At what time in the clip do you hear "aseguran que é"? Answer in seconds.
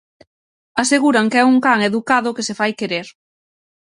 0.81-1.47